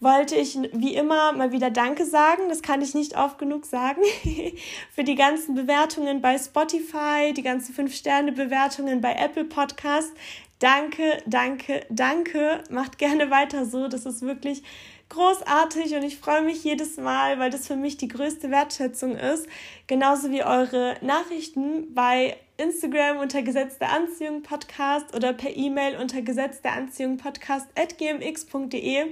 wollte 0.03 0.35
ich 0.35 0.59
wie 0.73 0.95
immer 0.95 1.33
mal 1.33 1.53
wieder 1.53 1.71
Danke 1.71 2.05
sagen. 2.05 2.49
Das 2.49 2.61
kann 2.61 2.83
ich 2.83 2.95
nicht 2.95 3.17
oft 3.17 3.39
genug 3.39 3.65
sagen. 3.65 4.03
Für 4.95 5.05
die 5.05 5.15
ganzen 5.15 5.55
Bewertungen 5.55 6.21
bei 6.21 6.37
Spotify, 6.37 7.33
die 7.35 7.43
ganzen 7.43 7.75
5-Sterne-Bewertungen 7.75 9.01
bei 9.01 9.15
Apple 9.15 9.45
Podcast. 9.45 10.13
Danke, 10.59 11.19
danke, 11.27 11.87
danke. 11.89 12.65
Macht 12.69 12.99
gerne 12.99 13.31
weiter 13.31 13.65
so. 13.65 13.87
Das 13.87 14.05
ist 14.05 14.23
wirklich 14.23 14.63
großartig 15.09 15.95
und 15.95 16.03
ich 16.03 16.19
freue 16.19 16.43
mich 16.43 16.65
jedes 16.65 16.97
Mal, 16.97 17.39
weil 17.39 17.51
das 17.51 17.67
für 17.67 17.77
mich 17.77 17.97
die 17.97 18.09
größte 18.09 18.51
Wertschätzung 18.51 19.17
ist. 19.17 19.47
Genauso 19.87 20.31
wie 20.31 20.43
eure 20.43 20.97
Nachrichten 21.01 21.95
bei 21.95 22.37
Instagram 22.57 23.19
unter 23.19 23.43
Gesetz 23.43 23.79
der 23.79 23.93
Anziehung 23.93 24.43
Podcast 24.43 25.15
oder 25.15 25.33
per 25.33 25.57
E-Mail 25.57 25.97
unter 26.01 26.23
Gesetz 26.23 26.61
der 26.61 26.73
Anziehung 26.73 27.19
Podcast 27.19 27.69
at 27.77 27.99
gmx.de. 27.99 29.07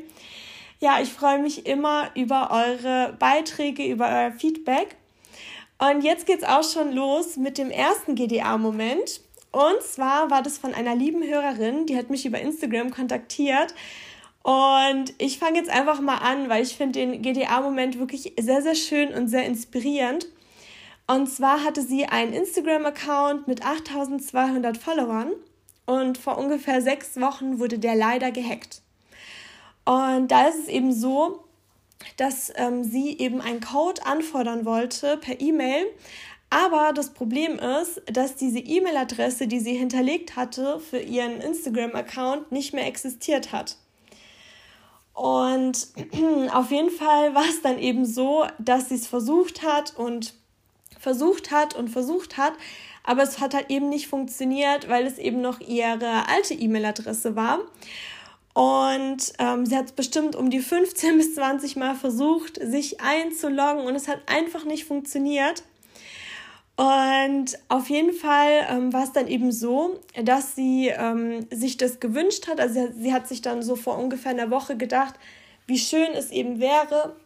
Ja, 0.82 0.98
ich 1.02 1.12
freue 1.12 1.38
mich 1.38 1.66
immer 1.66 2.10
über 2.14 2.50
eure 2.50 3.14
Beiträge, 3.18 3.84
über 3.84 4.08
euer 4.08 4.32
Feedback. 4.32 4.96
Und 5.78 6.02
jetzt 6.02 6.24
geht's 6.24 6.42
auch 6.42 6.64
schon 6.64 6.92
los 6.92 7.36
mit 7.36 7.58
dem 7.58 7.70
ersten 7.70 8.14
GDA-Moment. 8.14 9.20
Und 9.52 9.82
zwar 9.82 10.30
war 10.30 10.42
das 10.42 10.56
von 10.56 10.72
einer 10.72 10.96
lieben 10.96 11.22
Hörerin, 11.22 11.84
die 11.84 11.98
hat 11.98 12.08
mich 12.08 12.24
über 12.24 12.40
Instagram 12.40 12.90
kontaktiert. 12.90 13.74
Und 14.42 15.12
ich 15.18 15.38
fange 15.38 15.58
jetzt 15.58 15.68
einfach 15.68 16.00
mal 16.00 16.16
an, 16.16 16.48
weil 16.48 16.62
ich 16.62 16.76
finde 16.76 16.98
den 16.98 17.20
GDA-Moment 17.20 17.98
wirklich 17.98 18.32
sehr, 18.40 18.62
sehr 18.62 18.74
schön 18.74 19.12
und 19.12 19.28
sehr 19.28 19.44
inspirierend. 19.44 20.28
Und 21.06 21.26
zwar 21.26 21.62
hatte 21.62 21.82
sie 21.82 22.06
einen 22.06 22.32
Instagram-Account 22.32 23.48
mit 23.48 23.66
8200 23.66 24.78
Followern 24.78 25.32
und 25.84 26.16
vor 26.16 26.38
ungefähr 26.38 26.80
sechs 26.80 27.20
Wochen 27.20 27.58
wurde 27.58 27.78
der 27.78 27.96
leider 27.96 28.30
gehackt. 28.30 28.80
Und 29.84 30.28
da 30.28 30.48
ist 30.48 30.60
es 30.60 30.68
eben 30.68 30.92
so, 30.92 31.44
dass 32.16 32.52
ähm, 32.56 32.84
sie 32.84 33.18
eben 33.18 33.40
einen 33.40 33.60
Code 33.60 34.04
anfordern 34.04 34.64
wollte 34.64 35.16
per 35.16 35.40
E-Mail. 35.40 35.86
Aber 36.50 36.92
das 36.92 37.10
Problem 37.10 37.58
ist, 37.58 38.02
dass 38.06 38.34
diese 38.34 38.58
E-Mail-Adresse, 38.58 39.46
die 39.46 39.60
sie 39.60 39.74
hinterlegt 39.74 40.34
hatte 40.36 40.80
für 40.80 40.98
ihren 40.98 41.40
Instagram-Account, 41.40 42.50
nicht 42.50 42.74
mehr 42.74 42.86
existiert 42.86 43.52
hat. 43.52 43.76
Und 45.14 45.88
auf 46.52 46.70
jeden 46.70 46.90
Fall 46.90 47.34
war 47.34 47.48
es 47.48 47.62
dann 47.62 47.78
eben 47.78 48.04
so, 48.04 48.46
dass 48.58 48.88
sie 48.88 48.96
es 48.96 49.06
versucht 49.06 49.62
hat 49.62 49.96
und 49.96 50.34
versucht 50.98 51.50
hat 51.50 51.74
und 51.76 51.88
versucht 51.88 52.36
hat, 52.36 52.52
aber 53.04 53.22
es 53.22 53.40
hat 53.40 53.54
halt 53.54 53.70
eben 53.70 53.88
nicht 53.88 54.08
funktioniert, 54.08 54.88
weil 54.88 55.06
es 55.06 55.18
eben 55.18 55.40
noch 55.40 55.60
ihre 55.60 56.28
alte 56.28 56.54
E-Mail-Adresse 56.54 57.36
war. 57.36 57.60
Und 58.60 59.32
ähm, 59.38 59.64
sie 59.64 59.74
hat 59.74 59.86
es 59.86 59.92
bestimmt 59.92 60.36
um 60.36 60.50
die 60.50 60.60
15 60.60 61.16
bis 61.16 61.34
20 61.34 61.76
Mal 61.76 61.94
versucht, 61.94 62.60
sich 62.62 63.00
einzuloggen 63.00 63.86
und 63.86 63.94
es 63.94 64.06
hat 64.06 64.20
einfach 64.26 64.66
nicht 64.66 64.84
funktioniert. 64.84 65.62
Und 66.76 67.58
auf 67.68 67.88
jeden 67.88 68.12
Fall 68.12 68.66
ähm, 68.68 68.92
war 68.92 69.04
es 69.04 69.12
dann 69.12 69.28
eben 69.28 69.50
so, 69.50 69.98
dass 70.22 70.56
sie 70.56 70.88
ähm, 70.88 71.46
sich 71.50 71.78
das 71.78 72.00
gewünscht 72.00 72.48
hat. 72.48 72.60
Also 72.60 72.88
sie, 72.88 73.04
sie 73.04 73.14
hat 73.14 73.28
sich 73.28 73.40
dann 73.40 73.62
so 73.62 73.76
vor 73.76 73.96
ungefähr 73.96 74.32
einer 74.32 74.50
Woche 74.50 74.76
gedacht, 74.76 75.14
wie 75.66 75.78
schön 75.78 76.12
es 76.12 76.30
eben 76.30 76.60
wäre, 76.60 77.16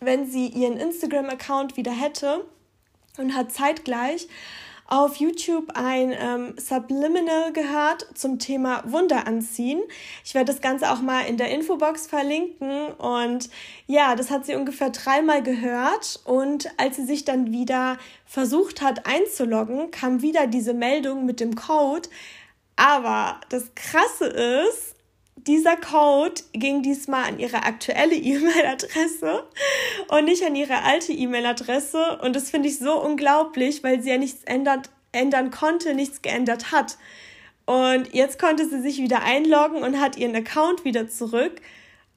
wenn 0.00 0.30
sie 0.30 0.46
ihren 0.46 0.78
Instagram-Account 0.78 1.76
wieder 1.76 1.92
hätte 1.92 2.46
und 3.18 3.34
hat 3.34 3.52
zeitgleich 3.52 4.28
auf 4.90 5.16
YouTube 5.16 5.70
ein 5.74 6.12
ähm, 6.12 6.54
Subliminal 6.58 7.52
gehört 7.52 8.06
zum 8.14 8.40
Thema 8.40 8.82
Wunder 8.84 9.26
anziehen. 9.26 9.80
Ich 10.24 10.34
werde 10.34 10.52
das 10.52 10.60
Ganze 10.60 10.90
auch 10.90 11.00
mal 11.00 11.22
in 11.22 11.36
der 11.36 11.48
Infobox 11.50 12.08
verlinken. 12.08 12.88
Und 12.94 13.48
ja, 13.86 14.16
das 14.16 14.30
hat 14.30 14.44
sie 14.44 14.56
ungefähr 14.56 14.90
dreimal 14.90 15.44
gehört. 15.44 16.20
Und 16.24 16.68
als 16.76 16.96
sie 16.96 17.06
sich 17.06 17.24
dann 17.24 17.52
wieder 17.52 17.98
versucht 18.26 18.82
hat 18.82 19.06
einzuloggen, 19.06 19.92
kam 19.92 20.22
wieder 20.22 20.48
diese 20.48 20.74
Meldung 20.74 21.24
mit 21.24 21.38
dem 21.38 21.54
Code. 21.54 22.08
Aber 22.74 23.40
das 23.48 23.72
Krasse 23.76 24.26
ist, 24.26 24.96
dieser 25.46 25.76
Code 25.76 26.42
ging 26.52 26.82
diesmal 26.82 27.24
an 27.24 27.38
ihre 27.38 27.64
aktuelle 27.64 28.14
E-Mail-Adresse 28.16 29.44
und 30.08 30.24
nicht 30.24 30.44
an 30.44 30.56
ihre 30.56 30.82
alte 30.82 31.12
E-Mail-Adresse. 31.12 32.18
Und 32.22 32.36
das 32.36 32.50
finde 32.50 32.68
ich 32.68 32.78
so 32.78 33.00
unglaublich, 33.00 33.82
weil 33.82 34.02
sie 34.02 34.10
ja 34.10 34.18
nichts 34.18 34.44
ändert, 34.44 34.90
ändern 35.12 35.50
konnte, 35.50 35.94
nichts 35.94 36.22
geändert 36.22 36.72
hat. 36.72 36.98
Und 37.66 38.12
jetzt 38.12 38.38
konnte 38.38 38.68
sie 38.68 38.80
sich 38.80 38.98
wieder 38.98 39.22
einloggen 39.22 39.82
und 39.82 40.00
hat 40.00 40.16
ihren 40.16 40.34
Account 40.34 40.84
wieder 40.84 41.08
zurück. 41.08 41.60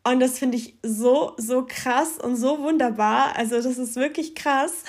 Und 0.05 0.19
das 0.19 0.37
finde 0.37 0.57
ich 0.57 0.75
so, 0.83 1.31
so 1.37 1.65
krass 1.65 2.17
und 2.21 2.35
so 2.35 2.59
wunderbar. 2.59 3.37
Also 3.37 3.61
das 3.61 3.77
ist 3.77 3.95
wirklich 3.95 4.35
krass. 4.35 4.83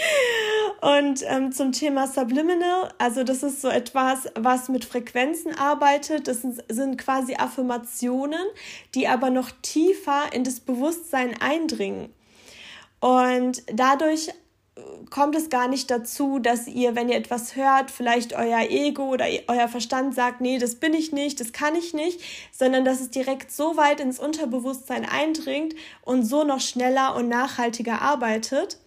und 0.82 1.22
ähm, 1.26 1.52
zum 1.52 1.72
Thema 1.72 2.06
Subliminal, 2.06 2.92
also 2.98 3.24
das 3.24 3.42
ist 3.42 3.62
so 3.62 3.68
etwas, 3.68 4.28
was 4.34 4.68
mit 4.68 4.84
Frequenzen 4.84 5.54
arbeitet. 5.56 6.28
Das 6.28 6.42
sind, 6.42 6.62
sind 6.68 6.98
quasi 6.98 7.36
Affirmationen, 7.36 8.44
die 8.94 9.08
aber 9.08 9.30
noch 9.30 9.50
tiefer 9.62 10.24
in 10.32 10.44
das 10.44 10.60
Bewusstsein 10.60 11.34
eindringen. 11.40 12.12
Und 13.00 13.62
dadurch 13.72 14.28
kommt 15.10 15.36
es 15.36 15.50
gar 15.50 15.68
nicht 15.68 15.90
dazu, 15.90 16.38
dass 16.38 16.66
ihr, 16.66 16.94
wenn 16.94 17.08
ihr 17.08 17.16
etwas 17.16 17.56
hört, 17.56 17.90
vielleicht 17.90 18.32
euer 18.32 18.62
Ego 18.70 19.04
oder 19.10 19.26
euer 19.48 19.68
Verstand 19.68 20.14
sagt, 20.14 20.40
nee, 20.40 20.58
das 20.58 20.76
bin 20.76 20.94
ich 20.94 21.12
nicht, 21.12 21.40
das 21.40 21.52
kann 21.52 21.74
ich 21.74 21.92
nicht, 21.92 22.20
sondern 22.50 22.84
dass 22.84 23.00
es 23.00 23.10
direkt 23.10 23.52
so 23.52 23.76
weit 23.76 24.00
ins 24.00 24.18
Unterbewusstsein 24.18 25.04
eindringt 25.04 25.74
und 26.02 26.24
so 26.24 26.44
noch 26.44 26.60
schneller 26.60 27.14
und 27.16 27.28
nachhaltiger 27.28 28.00
arbeitet. 28.00 28.78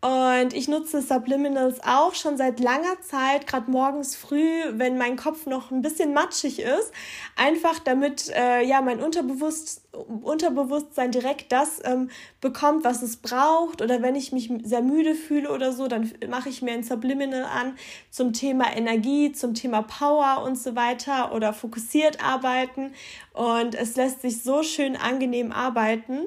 Und 0.00 0.54
ich 0.54 0.68
nutze 0.68 1.02
Subliminals 1.02 1.80
auch 1.82 2.14
schon 2.14 2.36
seit 2.36 2.60
langer 2.60 3.00
Zeit, 3.00 3.48
gerade 3.48 3.68
morgens 3.68 4.14
früh, 4.14 4.62
wenn 4.70 4.96
mein 4.96 5.16
Kopf 5.16 5.46
noch 5.46 5.72
ein 5.72 5.82
bisschen 5.82 6.12
matschig 6.12 6.60
ist, 6.60 6.92
einfach 7.34 7.80
damit 7.80 8.28
äh, 8.28 8.62
ja 8.62 8.80
mein 8.80 9.00
Unterbewusst 9.02 9.82
Unterbewusstsein 9.92 11.10
direkt 11.10 11.50
das 11.50 11.80
ähm, 11.84 12.10
bekommt, 12.40 12.84
was 12.84 13.02
es 13.02 13.16
braucht. 13.16 13.82
Oder 13.82 14.02
wenn 14.02 14.14
ich 14.14 14.32
mich 14.32 14.50
sehr 14.62 14.82
müde 14.82 15.14
fühle 15.14 15.50
oder 15.50 15.72
so, 15.72 15.88
dann 15.88 16.12
mache 16.28 16.48
ich 16.48 16.62
mir 16.62 16.72
ein 16.72 16.84
Subliminal 16.84 17.44
an 17.44 17.76
zum 18.10 18.32
Thema 18.32 18.76
Energie, 18.76 19.32
zum 19.32 19.54
Thema 19.54 19.82
Power 19.82 20.44
und 20.44 20.56
so 20.56 20.76
weiter 20.76 21.34
oder 21.34 21.52
fokussiert 21.52 22.22
arbeiten. 22.22 22.92
Und 23.32 23.74
es 23.74 23.96
lässt 23.96 24.22
sich 24.22 24.42
so 24.42 24.62
schön 24.62 24.94
angenehm 24.96 25.52
arbeiten. 25.52 26.26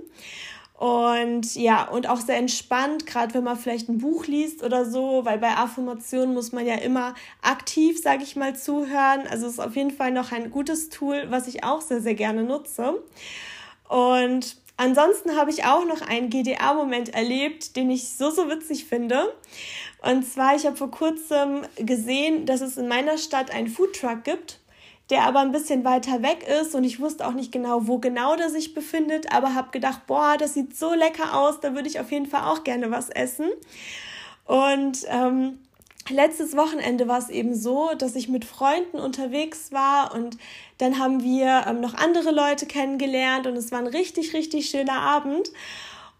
Und 0.81 1.53
ja, 1.53 1.88
und 1.88 2.09
auch 2.09 2.19
sehr 2.21 2.38
entspannt, 2.38 3.05
gerade 3.05 3.35
wenn 3.35 3.43
man 3.43 3.55
vielleicht 3.55 3.88
ein 3.88 4.00
Buch 4.00 4.25
liest 4.25 4.63
oder 4.63 4.83
so, 4.83 5.23
weil 5.25 5.38
bei 5.38 5.55
Affirmationen 5.55 6.33
muss 6.33 6.53
man 6.53 6.65
ja 6.65 6.73
immer 6.73 7.13
aktiv, 7.43 8.01
sage 8.01 8.23
ich 8.23 8.35
mal, 8.35 8.55
zuhören. 8.55 9.27
Also 9.29 9.45
es 9.45 9.53
ist 9.53 9.59
auf 9.59 9.75
jeden 9.75 9.91
Fall 9.91 10.09
noch 10.09 10.31
ein 10.31 10.50
gutes 10.50 10.89
Tool, 10.89 11.27
was 11.29 11.47
ich 11.47 11.63
auch 11.63 11.81
sehr, 11.81 12.01
sehr 12.01 12.15
gerne 12.15 12.41
nutze. 12.43 13.00
Und 13.89 14.57
ansonsten 14.75 15.35
habe 15.35 15.51
ich 15.51 15.65
auch 15.65 15.85
noch 15.85 16.01
einen 16.01 16.31
GDA-Moment 16.31 17.13
erlebt, 17.13 17.75
den 17.75 17.91
ich 17.91 18.09
so, 18.09 18.31
so 18.31 18.50
witzig 18.50 18.85
finde. 18.85 19.31
Und 20.01 20.25
zwar, 20.25 20.55
ich 20.55 20.65
habe 20.65 20.77
vor 20.77 20.89
kurzem 20.89 21.61
gesehen, 21.75 22.47
dass 22.47 22.61
es 22.61 22.77
in 22.77 22.88
meiner 22.88 23.19
Stadt 23.19 23.51
einen 23.51 23.67
Foodtruck 23.67 24.23
gibt 24.23 24.60
der 25.11 25.23
aber 25.23 25.41
ein 25.41 25.51
bisschen 25.51 25.83
weiter 25.83 26.23
weg 26.23 26.47
ist 26.61 26.73
und 26.73 26.83
ich 26.83 26.99
wusste 26.99 27.27
auch 27.27 27.33
nicht 27.33 27.51
genau, 27.51 27.87
wo 27.87 27.99
genau 27.99 28.35
der 28.35 28.49
sich 28.49 28.73
befindet, 28.73 29.31
aber 29.31 29.53
habe 29.53 29.71
gedacht, 29.71 30.07
boah, 30.07 30.37
das 30.39 30.53
sieht 30.53 30.75
so 30.75 30.93
lecker 30.93 31.37
aus, 31.37 31.59
da 31.59 31.75
würde 31.75 31.89
ich 31.89 31.99
auf 31.99 32.11
jeden 32.11 32.25
Fall 32.25 32.45
auch 32.45 32.63
gerne 32.63 32.89
was 32.89 33.09
essen. 33.09 33.49
Und 34.45 35.05
ähm, 35.09 35.59
letztes 36.09 36.55
Wochenende 36.55 37.07
war 37.07 37.19
es 37.19 37.29
eben 37.29 37.53
so, 37.53 37.91
dass 37.97 38.15
ich 38.15 38.29
mit 38.29 38.45
Freunden 38.45 38.99
unterwegs 38.99 39.71
war 39.71 40.15
und 40.15 40.37
dann 40.77 40.97
haben 40.97 41.23
wir 41.23 41.65
ähm, 41.67 41.81
noch 41.81 41.93
andere 41.93 42.31
Leute 42.31 42.65
kennengelernt 42.65 43.47
und 43.47 43.55
es 43.55 43.71
war 43.71 43.79
ein 43.79 43.87
richtig, 43.87 44.33
richtig 44.33 44.69
schöner 44.69 44.99
Abend. 44.99 45.51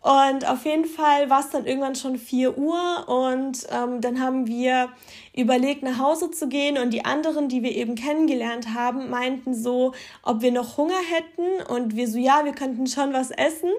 Und 0.02 0.50
auf 0.50 0.66
jeden 0.66 0.86
Fall 0.86 1.30
war 1.30 1.42
es 1.42 1.52
dann 1.52 1.68
irgendwann 1.68 1.94
schon 1.94 2.18
4 2.18 2.58
Uhr 2.58 3.08
und 3.08 3.68
ähm, 3.70 4.02
dann 4.02 4.20
haben 4.20 4.48
wir 4.48 4.90
überlegt, 5.36 5.84
nach 5.84 6.00
Hause 6.00 6.32
zu 6.32 6.48
gehen 6.48 6.80
und 6.80 6.90
die 6.90 7.06
anderen, 7.06 7.50
die 7.50 7.62
wir 7.62 7.72
eben 7.72 7.94
kennengelernt 7.94 8.74
haben, 8.74 9.12
meinten 9.12 9.54
so, 9.54 9.94
ob 10.24 10.42
wir 10.42 10.52
noch 10.52 10.78
Hunger 10.78 10.98
hätten 11.12 11.72
und 11.72 11.96
wir 11.96 12.08
so, 12.08 12.18
ja, 12.18 12.44
wir 12.46 12.54
könnten 12.54 12.88
schon 12.88 13.14
was 13.14 13.30
essen, 13.30 13.70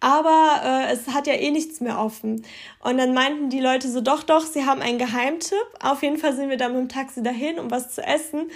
aber 0.00 0.60
äh, 0.64 0.92
es 0.92 1.06
hat 1.14 1.28
ja 1.28 1.34
eh 1.34 1.52
nichts 1.52 1.80
mehr 1.80 2.00
offen. 2.00 2.44
Und 2.80 2.98
dann 2.98 3.14
meinten 3.14 3.48
die 3.48 3.60
Leute 3.60 3.88
so, 3.88 4.00
doch, 4.00 4.24
doch, 4.24 4.44
sie 4.44 4.66
haben 4.66 4.82
einen 4.82 4.98
Geheimtipp. 4.98 5.64
Auf 5.80 6.02
jeden 6.02 6.18
Fall 6.18 6.34
sind 6.34 6.50
wir 6.50 6.56
dann 6.56 6.72
mit 6.72 6.80
dem 6.80 6.88
Taxi 6.88 7.22
dahin, 7.22 7.60
um 7.60 7.70
was 7.70 7.94
zu 7.94 8.02
essen. 8.02 8.50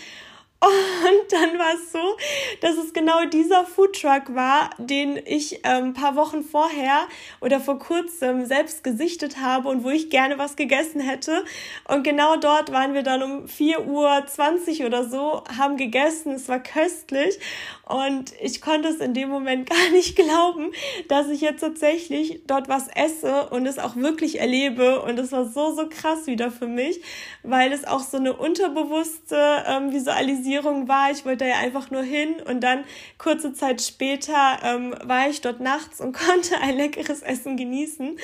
Und 0.59 1.33
dann 1.33 1.59
war 1.59 1.75
es 1.75 1.93
so, 1.93 2.17
dass 2.63 2.79
es 2.79 2.95
genau 2.95 3.27
dieser 3.27 3.67
Foodtruck 3.67 4.35
war, 4.35 4.71
den 4.79 5.21
ich 5.27 5.67
ein 5.67 5.89
ähm, 5.89 5.95
paar 5.95 6.17
Wochen 6.17 6.43
vorher 6.43 7.07
oder 7.43 7.61
vor 7.61 7.79
kurzem 7.79 8.47
selbst 8.47 8.83
gesichtet 8.83 9.39
habe 9.39 9.69
und 9.69 9.85
wo 9.85 9.91
ich 9.91 10.09
gerne 10.09 10.39
was 10.39 10.57
gegessen 10.57 11.01
hätte. 11.01 11.45
Und 11.87 12.05
genau 12.05 12.37
dort 12.37 12.73
waren 12.73 12.95
wir 12.95 13.03
dann 13.03 13.23
um 13.23 13.45
4.20 13.45 14.81
Uhr 14.81 14.87
oder 14.87 15.05
so, 15.05 15.45
haben 15.59 15.77
gegessen. 15.77 16.33
Es 16.33 16.49
war 16.49 16.61
köstlich. 16.61 17.39
Und 17.87 18.33
ich 18.41 18.63
konnte 18.63 18.89
es 18.89 18.97
in 18.97 19.13
dem 19.13 19.29
Moment 19.29 19.69
gar 19.71 19.91
nicht 19.91 20.17
glauben, 20.17 20.73
dass 21.09 21.29
ich 21.29 21.43
jetzt 21.43 21.61
tatsächlich 21.61 22.41
dort 22.47 22.69
was 22.69 22.89
esse 22.89 23.51
und 23.51 23.67
es 23.67 23.79
auch 23.79 23.95
wirklich 23.97 24.41
erlebe. 24.41 25.03
Und 25.03 25.19
es 25.19 25.33
war 25.33 25.45
so, 25.45 25.75
so 25.75 25.87
krass 25.87 26.27
wieder 26.27 26.51
für 26.51 26.67
mich, 26.67 27.03
weil 27.43 27.73
es 27.73 27.85
auch 27.85 28.01
so 28.01 28.17
eine 28.17 28.33
unterbewusste 28.33 29.65
ähm, 29.69 29.93
Visualisierung 29.93 30.46
war. 30.47 31.11
Ich 31.11 31.25
wollte 31.25 31.47
ja 31.47 31.57
einfach 31.57 31.91
nur 31.91 32.03
hin 32.03 32.37
und 32.49 32.61
dann 32.61 32.85
kurze 33.19 33.53
Zeit 33.53 33.83
später 33.83 34.59
ähm, 34.63 34.95
war 35.05 35.29
ich 35.29 35.41
dort 35.41 35.61
nachts 35.61 36.01
und 36.01 36.13
konnte 36.17 36.59
ein 36.61 36.77
leckeres 36.77 37.23
Essen 37.23 37.57
genießen. 37.57 38.19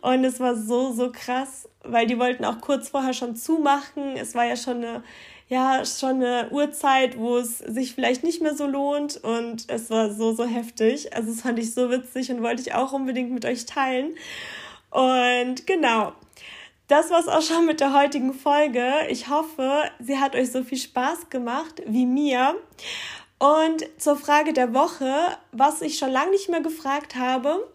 Und 0.00 0.24
es 0.24 0.40
war 0.40 0.56
so, 0.56 0.92
so 0.92 1.10
krass, 1.10 1.68
weil 1.82 2.06
die 2.06 2.18
wollten 2.18 2.44
auch 2.44 2.60
kurz 2.60 2.88
vorher 2.88 3.14
schon 3.14 3.36
zumachen. 3.36 4.16
Es 4.16 4.34
war 4.34 4.44
ja 4.44 4.56
schon 4.56 4.84
eine 4.84 5.02
ja 5.48 5.84
schon 5.84 6.22
eine 6.22 6.48
Uhrzeit, 6.50 7.18
wo 7.18 7.36
es 7.36 7.58
sich 7.58 7.94
vielleicht 7.94 8.24
nicht 8.24 8.40
mehr 8.40 8.54
so 8.54 8.66
lohnt 8.66 9.22
und 9.22 9.66
es 9.68 9.90
war 9.90 10.10
so, 10.10 10.32
so 10.34 10.44
heftig. 10.44 11.14
Also 11.14 11.30
das 11.32 11.42
fand 11.42 11.58
ich 11.58 11.74
so 11.74 11.90
witzig 11.90 12.30
und 12.30 12.42
wollte 12.42 12.62
ich 12.62 12.74
auch 12.74 12.92
unbedingt 12.92 13.30
mit 13.30 13.44
euch 13.44 13.66
teilen. 13.66 14.14
Und 14.90 15.66
genau, 15.66 16.12
das 16.88 17.10
war's 17.10 17.28
auch 17.28 17.42
schon 17.42 17.66
mit 17.66 17.80
der 17.80 17.94
heutigen 17.94 18.34
Folge. 18.34 18.92
Ich 19.08 19.28
hoffe, 19.28 19.84
sie 20.00 20.18
hat 20.18 20.36
euch 20.36 20.52
so 20.52 20.62
viel 20.62 20.78
Spaß 20.78 21.30
gemacht 21.30 21.82
wie 21.86 22.06
mir. 22.06 22.56
Und 23.38 23.84
zur 23.98 24.16
Frage 24.16 24.52
der 24.52 24.72
Woche, 24.74 25.12
was 25.52 25.82
ich 25.82 25.98
schon 25.98 26.10
lange 26.10 26.30
nicht 26.30 26.48
mehr 26.48 26.60
gefragt 26.60 27.16
habe. 27.16 27.68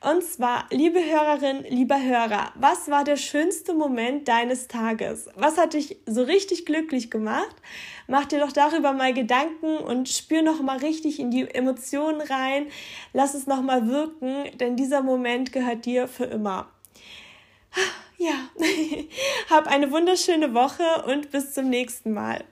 Und 0.00 0.22
zwar, 0.22 0.66
liebe 0.70 1.00
Hörerin, 1.00 1.64
lieber 1.68 2.00
Hörer, 2.00 2.52
was 2.54 2.88
war 2.90 3.02
der 3.02 3.16
schönste 3.16 3.72
Moment 3.72 4.28
deines 4.28 4.68
Tages? 4.68 5.28
Was 5.34 5.56
hat 5.58 5.72
dich 5.72 5.96
so 6.06 6.22
richtig 6.22 6.66
glücklich 6.66 7.10
gemacht? 7.10 7.56
Mach 8.06 8.26
dir 8.26 8.40
doch 8.40 8.52
darüber 8.52 8.92
mal 8.92 9.14
Gedanken 9.14 9.78
und 9.78 10.08
spür 10.08 10.42
noch 10.42 10.60
mal 10.60 10.78
richtig 10.78 11.18
in 11.18 11.30
die 11.30 11.48
Emotionen 11.52 12.20
rein. 12.20 12.68
Lass 13.12 13.34
es 13.34 13.46
noch 13.46 13.62
mal 13.62 13.88
wirken, 13.88 14.56
denn 14.58 14.76
dieser 14.76 15.02
Moment 15.02 15.50
gehört 15.50 15.86
dir 15.86 16.08
für 16.08 16.26
immer. 16.26 16.68
Ja, 18.18 18.50
hab 19.50 19.66
eine 19.66 19.90
wunderschöne 19.90 20.54
Woche 20.54 21.04
und 21.06 21.30
bis 21.30 21.52
zum 21.52 21.68
nächsten 21.68 22.12
Mal. 22.14 22.44